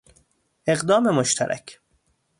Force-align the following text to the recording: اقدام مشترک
اقدام 0.67 1.09
مشترک 1.15 1.81